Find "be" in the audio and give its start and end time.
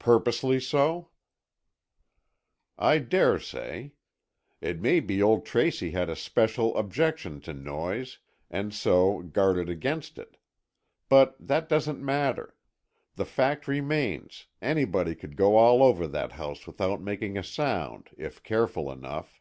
4.98-5.22